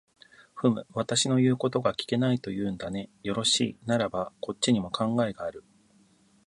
[0.55, 3.11] ふむ、私の言うことが聞けないと言うんだね。
[3.21, 5.63] よろしい、ならばこっちにも考えがある。